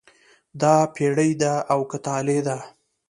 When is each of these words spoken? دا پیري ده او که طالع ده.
دا 0.61 0.75
پیري 0.95 1.31
ده 1.41 1.53
او 1.73 1.79
که 1.89 1.97
طالع 2.05 2.39
ده. 2.47 2.57